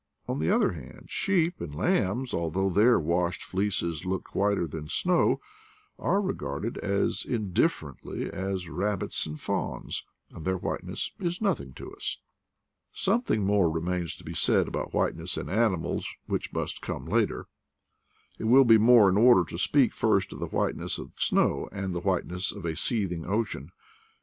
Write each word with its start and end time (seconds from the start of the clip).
On 0.27 0.39
the 0.39 0.49
other 0.49 0.71
hand, 0.71 1.11
sheep 1.11 1.61
and 1.61 1.75
lambs, 1.75 2.33
although 2.33 2.71
their 2.71 2.99
washed 2.99 3.43
fleeces 3.43 4.03
look 4.03 4.33
whiter 4.33 4.65
than 4.65 4.89
snow, 4.89 5.39
are 5.99 6.19
regarded 6.19 6.79
as 6.79 7.23
indifferently 7.23 8.27
as 8.27 8.67
rab 8.67 9.01
bits 9.01 9.27
and 9.27 9.39
fawns, 9.39 10.03
and 10.31 10.43
their 10.43 10.57
whiteness 10.57 11.11
is 11.19 11.39
nothing 11.39 11.71
to 11.73 11.93
us. 11.93 12.17
Something 12.91 13.45
more 13.45 13.69
remains 13.69 14.15
to 14.15 14.23
be 14.23 14.33
said 14.33 14.67
about 14.67 14.91
white 14.91 15.15
ness 15.15 15.37
in 15.37 15.49
animals, 15.49 16.07
which 16.25 16.51
must 16.51 16.81
come 16.81 17.05
later. 17.05 17.45
It 18.39 18.45
will 18.45 18.65
be 18.65 18.79
more 18.79 19.07
in 19.07 19.17
order 19.17 19.43
to 19.51 19.57
speak 19.59 19.93
first 19.93 20.33
of 20.33 20.39
the 20.39 20.47
whiteness 20.47 20.97
of 20.97 21.11
snow, 21.17 21.69
and 21.71 21.93
the 21.93 21.99
whiteness 21.99 22.51
of 22.51 22.65
a 22.65 22.75
seething 22.75 23.23
ocean. 23.27 23.71